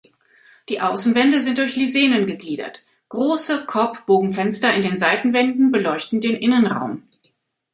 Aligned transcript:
Die 0.69 0.81
Außenwände 0.81 1.41
sind 1.43 1.59
durch 1.59 1.75
Lisenen 1.75 2.25
gegliedert, 2.25 2.83
große 3.09 3.67
Korbbogenfenster 3.67 4.73
in 4.73 4.81
den 4.81 4.97
Seitenwänden 4.97 5.71
beleuchten 5.71 6.19
den 6.21 6.35
Innenraum. 6.35 7.03